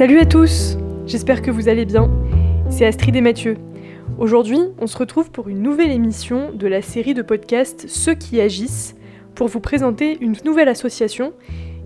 [0.00, 2.10] Salut à tous J'espère que vous allez bien.
[2.70, 3.58] C'est Astrid et Mathieu.
[4.18, 8.40] Aujourd'hui, on se retrouve pour une nouvelle émission de la série de podcasts Ceux qui
[8.40, 8.94] agissent
[9.34, 11.34] pour vous présenter une nouvelle association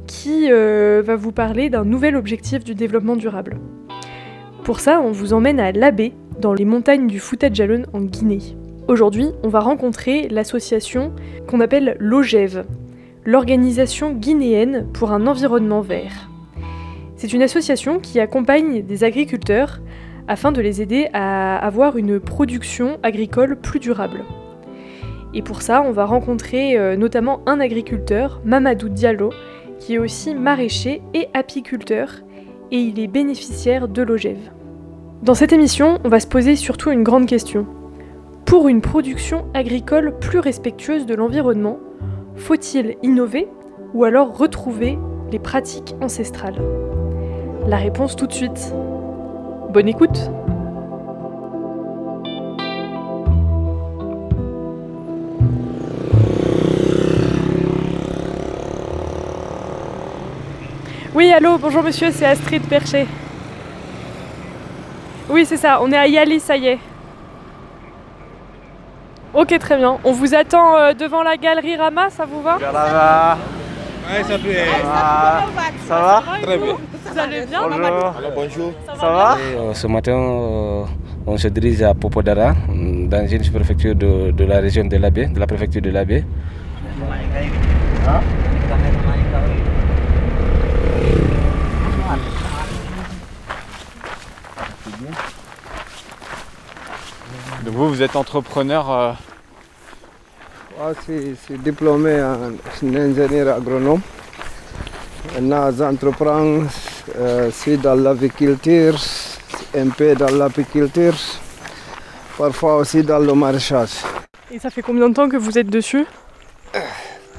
[0.07, 3.59] qui euh, va vous parler d'un nouvel objectif du développement durable.
[4.62, 8.57] Pour ça, on vous emmène à Labé, dans les montagnes du Fouta Djallon en Guinée.
[8.87, 11.12] Aujourd'hui, on va rencontrer l'association
[11.49, 12.62] qu'on appelle l'OGEV,
[13.25, 16.30] l'Organisation guinéenne pour un environnement vert.
[17.24, 19.80] C'est une association qui accompagne des agriculteurs
[20.28, 24.24] afin de les aider à avoir une production agricole plus durable.
[25.32, 29.30] Et pour ça, on va rencontrer euh, notamment un agriculteur, Mamadou Diallo,
[29.79, 32.10] qui est aussi maraîcher et apiculteur,
[32.70, 34.37] et il est bénéficiaire de l'OGEV.
[35.23, 37.66] Dans cette émission, on va se poser surtout une grande question.
[38.45, 41.79] Pour une production agricole plus respectueuse de l'environnement,
[42.37, 43.48] faut-il innover
[43.95, 44.98] ou alors retrouver
[45.32, 46.84] les pratiques ancestrales?
[47.66, 48.74] La réponse tout de suite.
[49.70, 50.30] Bonne écoute
[61.15, 63.06] Oui, allô, bonjour monsieur, c'est Astrid Percher.
[65.31, 66.78] Oui, c'est ça, on est à Yali, ça y est.
[69.32, 69.99] Ok, très bien.
[70.04, 72.56] On vous attend euh, devant la galerie Rama, ça vous va?
[72.56, 74.37] Ouais, ça.
[74.87, 75.44] Ah,
[75.88, 76.22] ça va?
[76.43, 76.76] Très bien.
[77.15, 77.84] Vous allez bien Bonjour.
[77.87, 78.72] Alors, bonjour.
[78.87, 80.82] Ça va Et, euh, ce matin, euh,
[81.25, 85.38] on se dirige à Popodara, dans une sous-préfecture de, de la région de l'Abbé, de
[85.38, 86.25] la préfecture de l'Abbé.
[97.65, 98.91] Donc vous, vous êtes entrepreneur.
[98.91, 99.12] euh,
[100.78, 102.53] Moi, je suis diplômé en
[102.94, 104.00] ingénieur agronome.
[105.34, 106.62] Maintenant, j'entreprends,
[107.16, 108.99] euh, je suis dans l'aviculture,
[109.77, 111.17] un peu dans l'apiculture,
[112.39, 114.03] parfois aussi dans le maraîchage.
[114.51, 116.06] Et ça fait combien de temps que vous êtes dessus?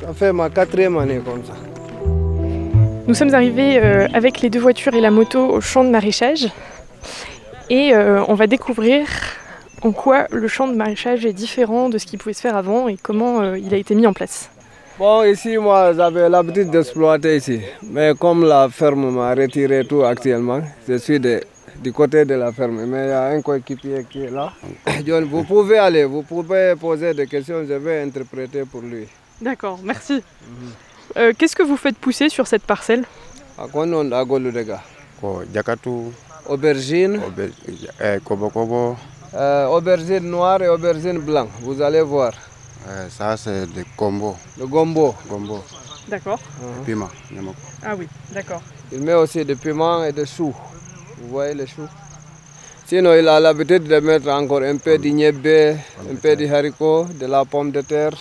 [0.01, 1.53] Ça fait ma quatrième année comme ça.
[3.07, 6.47] Nous sommes arrivés euh, avec les deux voitures et la moto au champ de maraîchage.
[7.69, 9.07] Et euh, on va découvrir
[9.81, 12.87] en quoi le champ de maraîchage est différent de ce qui pouvait se faire avant
[12.87, 14.49] et comment euh, il a été mis en place.
[14.97, 17.61] Bon, ici, moi, j'avais l'habitude d'exploiter ici.
[17.83, 21.41] Mais comme la ferme m'a retiré tout actuellement, je suis de-
[21.83, 22.85] du côté de la ferme.
[22.85, 24.53] Mais il y a un coéquipier qui est là.
[25.05, 29.05] John, vous pouvez aller, vous pouvez poser des questions, je vais interpréter pour lui.
[29.41, 30.23] D'accord, merci.
[31.17, 33.03] Euh, Qu'est-ce que vous faites pousser sur cette parcelle?
[33.57, 34.81] À quoi on a golu de gars?
[35.19, 35.89] Ko jakatu
[36.47, 37.19] Aubergine,
[37.99, 38.19] eh,
[39.33, 41.49] euh, aubergine noire et aubergine blanche.
[41.61, 42.31] Vous allez voir.
[42.87, 45.15] Eh, ça c'est le combo Le gombo.
[45.29, 45.63] gombo
[46.07, 46.39] D'accord.
[46.85, 48.61] piment nyamako Ah oui, d'accord.
[48.91, 50.53] Il met aussi des piments et des choux.
[51.21, 51.87] Vous voyez les choux
[52.85, 55.75] Sinon, il a l'habitude de mettre encore un peu d'ignébé,
[56.11, 58.11] un peu de haricot, de la pomme de terre.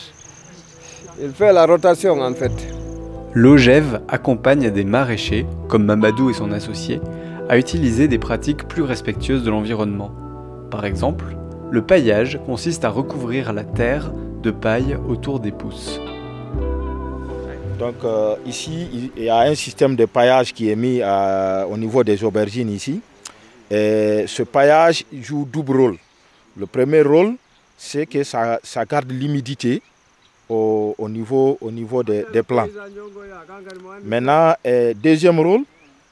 [1.20, 2.52] Il fait la rotation en fait.
[3.34, 7.00] L'OGEV accompagne des maraîchers, comme Mamadou et son associé,
[7.50, 10.12] à utiliser des pratiques plus respectueuses de l'environnement.
[10.70, 11.26] Par exemple,
[11.70, 14.12] le paillage consiste à recouvrir la terre
[14.44, 15.98] de paille autour des pousses.
[17.78, 21.76] Donc euh, ici, il y a un système de paillage qui est mis euh, au
[21.76, 23.00] niveau des aubergines ici.
[23.70, 25.96] Et ce paillage joue double rôle.
[26.56, 27.34] Le premier rôle,
[27.76, 29.82] c'est que ça, garde l'humidité
[30.48, 32.68] au, au niveau, au niveau des, des plants.
[34.04, 34.54] Maintenant,
[35.02, 35.62] deuxième rôle,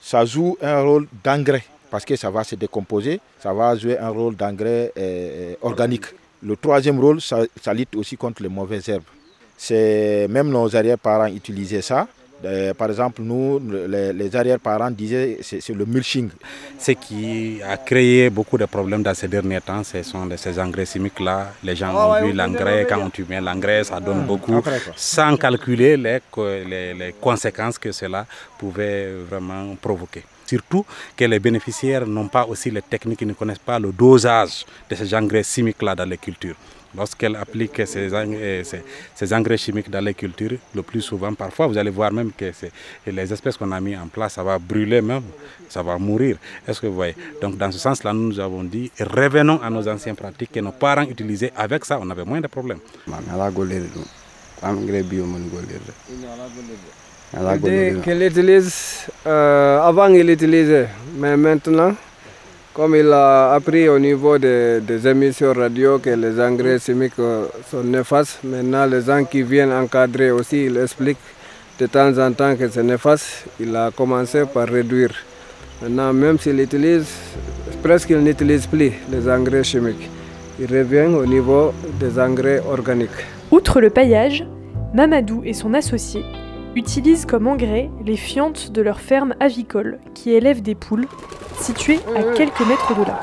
[0.00, 1.62] ça joue un rôle d'engrais
[1.92, 6.06] parce que ça va se décomposer, ça va jouer un rôle d'engrais euh, organique.
[6.44, 9.02] Le troisième rôle, ça, ça lutte aussi contre les mauvaises herbes.
[9.56, 12.08] C'est même nos arrière-parents utilisaient ça.
[12.44, 16.28] Euh, par exemple, nous, les, les arrière-parents disaient c'est c'est le mulching.
[16.76, 20.58] Ce qui a créé beaucoup de problèmes dans ces derniers temps, ce sont de ces
[20.58, 21.52] engrais chimiques-là.
[21.62, 24.60] Les gens ont vu l'engrais, quand tu mets l'engrais, ça donne beaucoup,
[24.96, 28.26] sans calculer les, co- les- les conséquences que cela
[28.58, 30.24] pouvait vraiment provoquer.
[30.52, 30.84] Surtout
[31.16, 34.94] que les bénéficiaires n'ont pas aussi les techniques, ils ne connaissent pas le dosage de
[34.94, 36.56] ces engrais chimiques-là dans les cultures.
[36.94, 38.84] Lorsqu'elles appliquent ces engrais, ces-
[39.14, 42.52] ces engrais chimiques dans les cultures, le plus souvent, parfois, vous allez voir même que
[42.52, 42.70] c'est-
[43.06, 45.22] les espèces qu'on a mis en place, ça va brûler même,
[45.70, 46.36] ça va mourir.
[46.68, 47.16] Est-ce que vous voyez?
[47.40, 50.72] Donc, dans ce sens-là, nous nous avons dit, revenons à nos anciennes pratiques que nos
[50.72, 51.52] parents utilisaient.
[51.56, 52.80] Avec ça, on avait moins de problèmes.
[58.02, 60.88] Qu'il utilise, euh, avant il utilisait,
[61.18, 61.94] mais maintenant,
[62.74, 67.46] comme il a appris au niveau des, des émissions radio que les engrais chimiques euh,
[67.70, 71.18] sont néfastes, maintenant les gens qui viennent encadrer aussi, ils expliquent
[71.78, 73.46] de temps en temps que c'est néfaste.
[73.58, 75.10] Il a commencé par réduire
[75.82, 77.12] Maintenant, même s'il utilise,
[77.82, 80.08] presque il n'utilise plus les engrais chimiques.
[80.60, 83.10] Il revient au niveau des engrais organiques.
[83.50, 84.44] Outre le paillage,
[84.94, 86.22] Mamadou et son associé
[86.76, 91.06] utilisent comme engrais les fientes de leur ferme avicole qui élève des poules,
[91.60, 93.20] située à quelques mètres de là.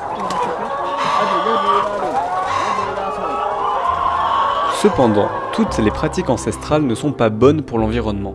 [4.80, 8.34] Cependant, toutes les pratiques ancestrales ne sont pas bonnes pour l'environnement.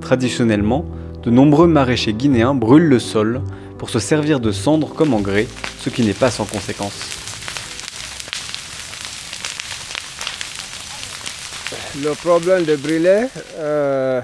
[0.00, 0.86] Traditionnellement,
[1.22, 3.42] de nombreux maraîchers guinéens brûlent le sol
[3.76, 5.46] pour se servir de cendres comme engrais,
[5.80, 7.20] ce qui n'est pas sans conséquences.
[12.02, 13.26] Le problème de brûler,
[13.58, 14.20] euh,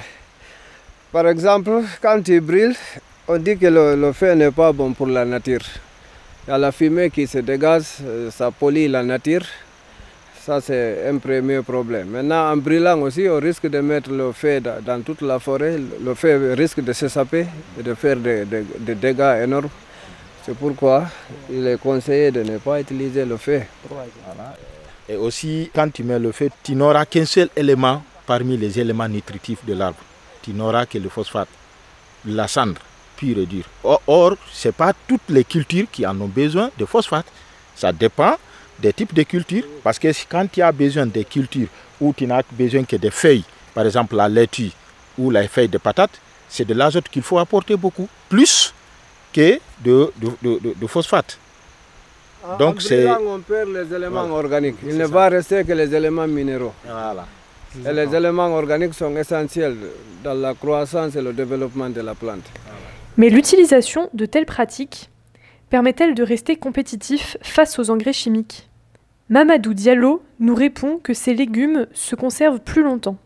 [1.12, 1.70] par exemple,
[2.00, 2.76] quand tu brûles,
[3.28, 5.60] on dit que le, feu n'est pas bon pour la nature.
[6.46, 9.42] Il y a la fumée qui se dégage, euh, ça pollue la nature.
[10.40, 12.08] Ça, c'est un premier problème.
[12.08, 15.76] Maintenant, en brûlant aussi, on risque de mettre le feu dans, toute la forêt.
[16.02, 17.46] Le feu risque de s'échapper
[17.78, 18.46] et de faire des
[18.94, 19.68] dégâts énormes.
[20.44, 21.04] C'est pourquoi
[21.50, 23.60] il est conseillé de ne pas utiliser le feu.
[25.08, 29.08] Et aussi, quand tu mets le feu, tu n'auras qu'un seul élément parmi les éléments
[29.08, 29.98] nutritifs de l'arbre.
[30.42, 31.48] Tu n'auras que le phosphate,
[32.24, 32.80] la cendre
[33.16, 33.64] pure et dure.
[33.84, 37.26] Or, ce n'est pas toutes les cultures qui en ont besoin de phosphate.
[37.76, 38.36] Ça dépend
[38.78, 39.64] des types de cultures.
[39.82, 41.68] Parce que quand tu as besoin des cultures
[42.00, 43.44] où tu n'as besoin que des feuilles,
[43.74, 44.72] par exemple la laitue
[45.18, 46.10] ou les feuilles de patate,
[46.48, 48.72] c'est de l'azote qu'il faut apporter beaucoup, plus
[49.32, 51.38] que de, de- de- de- phosphate.
[52.58, 54.34] Donc, c'est- on perd les éléments Voilà.
[54.44, 54.76] organiques.
[54.82, 55.10] Il ne ça.
[55.12, 56.72] va rester que les éléments minéraux.
[56.84, 57.26] Voilà.
[57.86, 59.76] Et les éléments organiques sont essentiels
[60.24, 62.44] dans la croissance et le développement de la plante.
[63.16, 65.08] Mais l'utilisation de telles pratiques
[65.68, 68.68] permet-elle de rester compétitif face aux engrais chimiques?
[69.28, 73.16] Mamadou Diallo nous répond que ces légumes se conservent plus longtemps.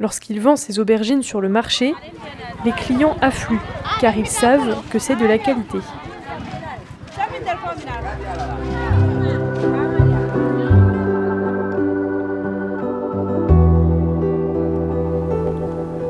[0.00, 1.94] Lorsqu'il vend ses aubergines sur le marché,
[2.64, 3.60] les clients affluent
[4.00, 5.78] car ils savent que c'est de la qualité.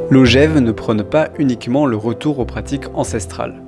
[0.08, 3.60] L'OGEV ne prône pas uniquement le retour aux pratiques ancestrales.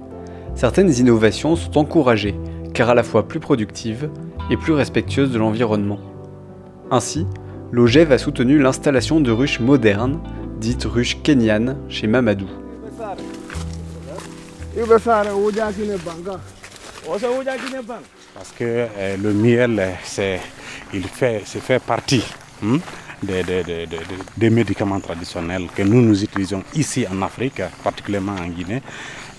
[0.55, 2.37] Certaines innovations sont encouragées,
[2.75, 4.09] car à la fois plus productives
[4.49, 5.99] et plus respectueuses de l'environnement.
[6.93, 7.27] Ainsi,
[7.73, 10.21] l'OGEV a soutenu l'installation de ruches modernes,
[10.61, 12.47] dites ruches kenyanes, chez Mamadou.
[18.35, 20.41] Parce que euh, le miel, euh, c'est,
[20.95, 22.25] il fait, fait partie
[22.65, 22.79] hein,
[23.23, 23.89] des- des- des-
[24.37, 28.83] des médicaments traditionnels que nous, nous utilisons ici en Afrique, particulièrement en Guinée.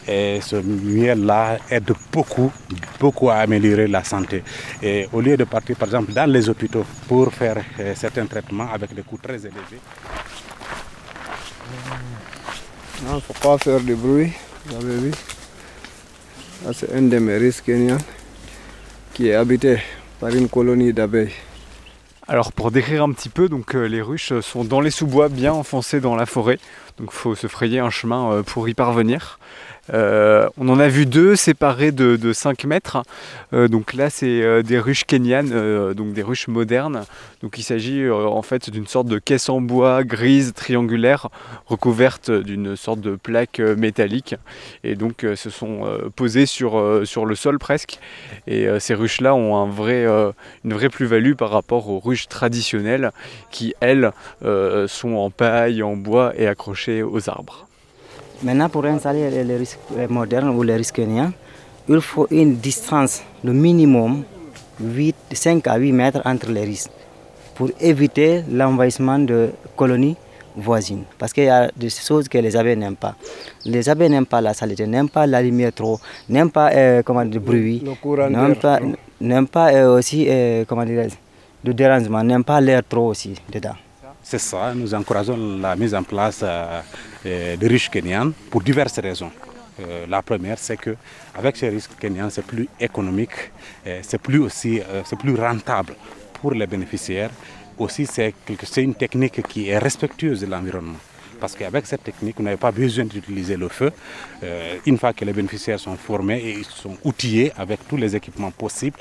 [0.07, 2.51] Et ce miel-là aide beaucoup,
[2.99, 4.43] beaucoup à améliorer la santé.
[4.81, 8.69] Et au lieu de partir, par exemple, dans les hôpitaux pour faire euh, certains traitements
[8.73, 9.79] avec des coûts très élevés,
[13.01, 14.31] Il ne faut pas faire de bruit,
[14.65, 15.11] vous avez vu.
[16.73, 17.97] C'est un des mairies kenyans
[19.13, 19.77] qui est habité
[20.19, 21.31] par une colonie d'abeilles.
[22.29, 25.51] Alors pour décrire un petit peu, donc euh, les ruches sont dans les sous-bois, bien
[25.51, 26.59] enfoncées dans la forêt.
[26.99, 29.39] Donc faut se frayer un chemin euh, pour y parvenir.
[29.93, 33.03] Euh, on en a vu deux séparés de, de 5 mètres.
[33.53, 37.03] Euh, donc là c'est euh, des ruches kenyanes, donc des ruches modernes.
[37.41, 41.29] Donc il s'agit en fait d'une sorte de caisse en bois grise triangulaire
[41.67, 44.35] recouverte d'une sorte de plaque métallique.
[44.83, 47.99] Et donc se sont posées sur, le sol presque.
[48.47, 50.05] Et ces ruches-là ont un vrai,
[50.65, 53.11] une vraie plus-value par rapport aux ruches traditionnelles
[53.51, 57.68] qui, elles, sont en paille, en bois et accrochées aux arbres.
[58.43, 61.31] Maintenant, pour installer les- risques euh, modernes ou les risques kenyans,
[61.87, 64.23] il faut une distance, le minimum
[64.81, 66.91] 8, 5 à 8 mètres entre les risques
[67.55, 70.15] pour éviter l'envahissement de colonies
[70.55, 71.03] voisines.
[71.17, 73.15] Parce qu'il y a des choses que les abeilles n'aiment pas.
[73.65, 77.25] Les abeilles n'aiment pas la saleté, n'aiment pas la lumière trop, n'aiment pas euh, comment
[77.25, 77.83] dire, le bruit,
[79.19, 81.15] n'aiment pas, euh, aussi euh, comment dirais-je,
[81.65, 83.75] le dérangement, n'aiment pas l'air trop aussi dedans.
[84.29, 86.81] C'est ça, nous encourageons la mise en place euh,
[87.25, 89.31] euh, de riches kenyanes pour diverses raisons.
[89.79, 90.95] Euh, la première, c'est que
[91.33, 93.51] avec ces risques kenyans, c'est plus économique,
[94.03, 95.95] c'est plus aussi, c'est plus rentable
[96.33, 97.31] pour les bénéficiaires.
[97.79, 98.35] Aussi, c'est
[98.77, 100.99] une technique qui est respectueuse de l'environnement.
[101.39, 103.91] Parce qu'avec cette technique, vous n'avez pas besoin d'utiliser le feu.
[104.85, 108.51] Une fois que les bénéficiaires sont formés et ils sont outillés avec tous les équipements
[108.51, 108.99] possibles,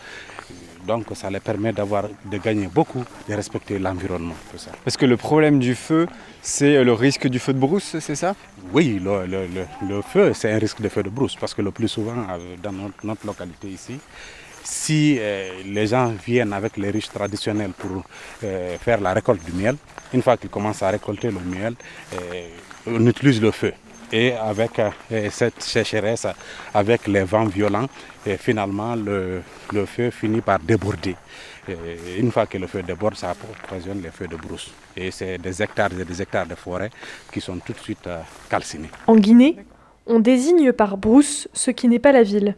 [0.89, 4.35] donc ça les permet d'avoir, de gagner beaucoup, de respecter l'environnement.
[4.51, 4.71] tout ça.
[4.85, 6.07] Parce que le problème du feu,
[6.43, 8.35] c'est le risque du feu de brousse, c'est ça?
[8.73, 11.63] Oui, le, le- le- le feu, c'est un risque de feu de brousse parce que
[11.63, 13.97] le plus souvent, euh, dans notre, notre localité ici,
[14.65, 18.03] si euh, les gens viennent avec les riches traditionnels pour
[18.45, 19.77] euh, faire la récolte du miel,
[20.13, 21.75] une fois qu'ils commencent à récolter le miel,
[22.15, 22.49] euh,
[22.87, 23.73] on utilise le feu.
[24.13, 24.91] Et avec euh,
[25.31, 26.27] cette sécheresse,
[26.73, 27.87] avec les vents violents,
[28.27, 31.15] et finalement le, le feu finit par déborder.
[31.69, 33.35] Et une fois que le feu déborde, ça
[33.67, 34.71] occasionne les feux de brousse.
[34.97, 36.91] Et c'est des hectares et des hectares de forêt
[37.31, 38.89] qui sont tout de suite euh, calcinés.
[39.07, 39.57] En Guinée,
[40.07, 42.57] on désigne par brousse ce qui n'est pas la ville.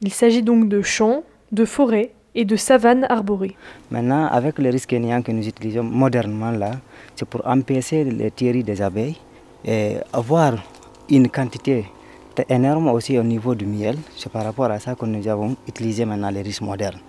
[0.00, 3.54] Il s'agit donc de champs, de forêts et de savanes arborées.
[3.90, 6.72] Maintenant, avec les risques que nous utilisons modernement là,
[7.14, 9.18] c'est pour empêcher les thierries des abeilles
[9.64, 10.54] et avoir
[11.08, 11.86] une quantité
[12.48, 13.96] énorme aussi au niveau du miel.
[14.16, 17.00] C'est par rapport à ça que nous avons utilisé maintenant les risques modernes.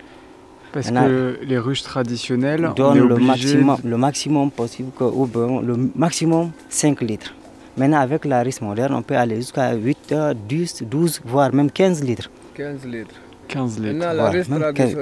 [0.72, 5.28] Parce que les ruches traditionnelles donnent le, maximum, le maximum possible, que, ou
[5.62, 7.32] le maximum 5 litres.
[7.76, 10.14] Maintenant, avec la risque moderne, on peut aller jusqu'à 8,
[10.48, 12.28] 10, 12, voire même 15 litres.
[12.54, 13.14] 15 litres.
[13.48, 13.94] 15 litres.
[13.94, 14.50] Maintenant, la risque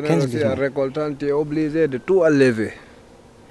[0.05, 2.73] traditionnelle en récoltant, tu es obligé de tout enlever.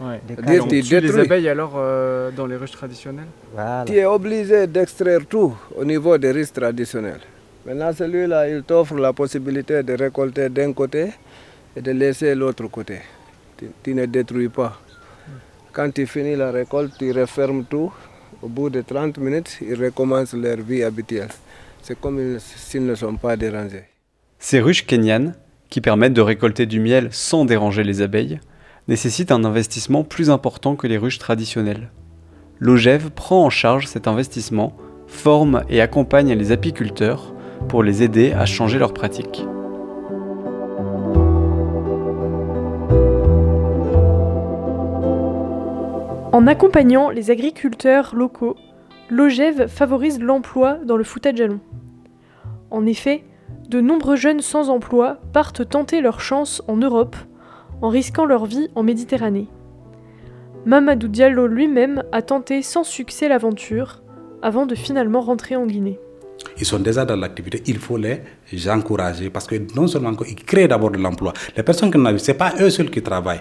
[0.02, 0.20] Ouais.
[0.58, 3.84] Donc, tu les abeilles alors euh, dans les ruches traditionnelles voilà.
[3.86, 7.20] Tu es obligé d'extraire tout au niveau des risques traditionnels.
[7.66, 11.12] Maintenant, celui-là, il t'offre la possibilité de récolter d'un côté
[11.76, 13.00] et de laisser l'autre côté.
[13.58, 14.80] Tu, tu, ne détruis pas.
[15.72, 17.94] Quand tu finis la récolte, tu refermes tout.
[18.42, 21.30] Au bout de 30 minutes, ils recommencent leur vie habituelle.
[21.84, 23.84] C'est comme s'ils ne sont pas dérangés.
[24.40, 25.36] Ces ruches kenyanes,
[25.70, 28.40] qui permettent de récolter du miel sans déranger les abeilles,
[28.88, 31.92] nécessitent un investissement plus important que les ruches traditionnelles.
[32.60, 34.74] L'OGEV prend en charge cet investissement,
[35.08, 37.34] forme et accompagne les apiculteurs
[37.68, 39.46] pour les aider à changer leurs pratiques.
[46.32, 48.56] En accompagnant les agriculteurs locaux,
[49.10, 51.60] l'OGEV favorise l'emploi dans le foutage jalon.
[52.72, 53.26] En effet,
[53.68, 57.16] de nombreux jeunes sans emploi partent tenter leur chance en Europe
[57.82, 59.48] en risquant leur vie en Méditerranée.
[60.66, 64.02] Mamadou Diallo lui-même a tenté sans succès l'aventure
[64.42, 66.00] avant de finalement rentrer en Guinée.
[66.58, 68.22] Ils sont déjà dans l'activité, il faut les
[68.70, 72.32] encourager parce que non seulement ils créent d'abord de l'emploi, les personnes qui n'ont ce
[72.32, 73.40] n'est pas eux seuls qui travaillent,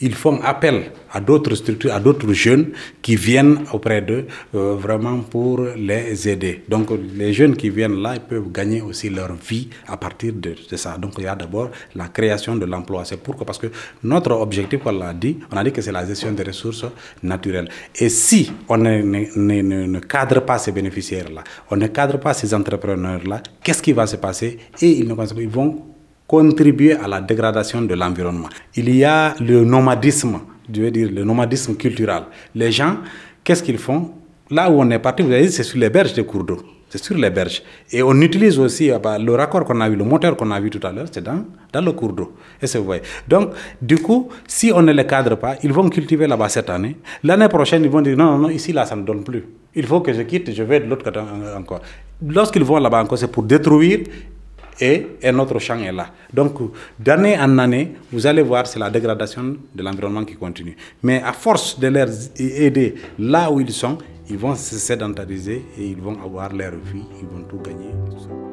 [0.00, 2.70] ils font appel à d'autres structures, à d'autres jeunes
[3.02, 6.62] qui viennent auprès d'eux euh, vraiment pour les aider.
[6.68, 10.54] Donc les jeunes qui viennent là, ils peuvent gagner aussi leur vie à partir de,
[10.76, 10.96] ça.
[10.98, 13.04] Donc il y a d'abord la création de l'emploi.
[13.04, 13.44] C'est pourquoi?
[13.44, 13.68] Parce que
[14.04, 16.86] notre objectif, on l'a dit, on a dit que c'est la gestion des ressources
[17.22, 17.68] naturelles.
[17.98, 23.82] Et si on ne cadre pas ces bénéficiaires-là, on ne cadre pas ces entrepreneurs-là, qu'est-ce
[23.82, 24.58] qui va se passer?
[24.80, 25.89] Et ils, ils vont
[26.30, 28.48] contribuer à la dégradation de l'environnement.
[28.76, 30.38] Il y a le nomadisme,
[30.72, 32.22] je veux dire le nomadisme culturel.
[32.54, 32.98] Les gens,
[33.42, 34.12] qu'est-ce qu'ils font?
[34.48, 36.58] Là où on est parti, vous avez dit, c'est sur les berges des cours d'eau.
[36.88, 37.62] C'est sur les berges.
[37.90, 40.70] Et on utilise aussi bah, le raccord qu'on a vu, le moteur qu'on a vu
[40.70, 42.32] tout à l'heure, c'est dans, dans le cours d'eau.
[42.62, 43.02] Et c'est vrai.
[43.26, 43.50] Donc,
[43.82, 46.96] du coup, si on ne les cadre pas, ils vont cultiver là-bas cette année.
[47.24, 49.44] L'année prochaine, ils vont dire non, non, non, ici, là, ça ne donne plus.
[49.74, 51.20] Il faut que je quitte, je vais de l'autre côté
[51.56, 51.80] encore.
[52.24, 54.00] Lorsqu'ils vont là-bas encore, c'est pour détruire
[54.80, 56.10] et un autre champ est là.
[56.32, 56.54] Donc,
[56.98, 60.76] d'année en année, vous allez voir, c'est la dégradation de l'environnement qui continue.
[61.02, 65.86] Mais à force de les aider là où ils sont, ils vont se sédentariser et
[65.86, 68.49] ils vont avoir leur vie, ils vont tout gagner.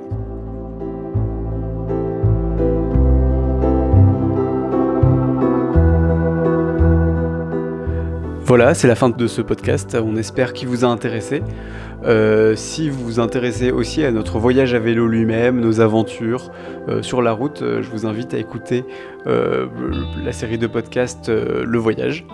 [8.48, 9.98] Voilà, c'est la fin de ce podcast.
[10.02, 11.44] On espère qu'il vous a intéressé.
[12.06, 16.50] Euh, si vous vous intéressez aussi à notre voyage à vélo lui-même, nos aventures
[16.88, 18.86] euh, sur la route, euh, je vous invite à écouter
[19.26, 22.26] la série de podcasts Le Voyage.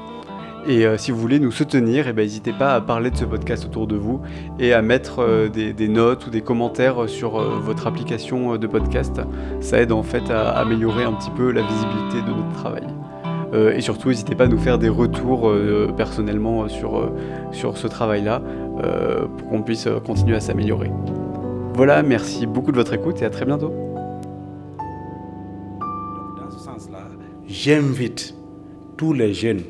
[0.68, 3.66] Et si vous voulez nous soutenir, eh ben, n'hésitez pas à parler de ce podcast
[3.66, 4.22] autour de vous
[4.60, 9.20] et à mettre des, notes ou des commentaires sur votre application de podcast.
[9.62, 12.86] Ça aide en fait à améliorer un petit peu la visibilité de notre travail.
[13.54, 17.16] Euh, et surtout, n'hésitez pas à nous faire des retours euh, personnellement sur, euh,
[17.52, 18.42] sur ce travail-là
[19.38, 20.92] pour qu'on puisse continuer à s'améliorer.
[21.76, 23.72] Voilà, merci beaucoup de votre écoute et à très bientôt.
[26.38, 27.04] Dans ce sens-là,
[27.46, 28.34] j'invite
[28.98, 29.62] tous les jeunes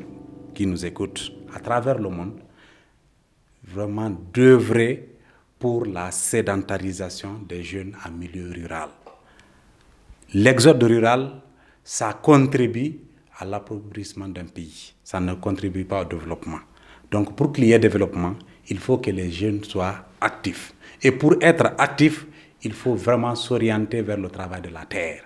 [0.54, 2.32] qui nous écoutent à travers le monde
[3.62, 5.10] vraiment d'œuvrer
[5.58, 8.88] pour la sédentarisation des jeunes en milieu rural.
[10.32, 11.30] L'exode rural,
[11.82, 13.03] ça contribue
[13.38, 14.94] à l'appauvrissement d'un pays.
[15.02, 16.60] Ça ne contribue pas au développement.
[17.10, 18.34] Donc pour qu'il y ait développement,
[18.68, 20.74] il faut que les jeunes soient actifs.
[21.02, 22.26] Et pour être actifs,
[22.62, 25.24] il faut vraiment s'orienter vers le travail de la terre.